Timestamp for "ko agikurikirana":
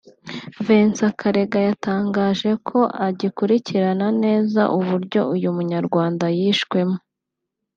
2.67-4.07